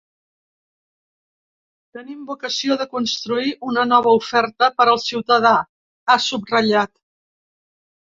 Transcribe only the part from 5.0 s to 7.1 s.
ciutadà, ha subratllat.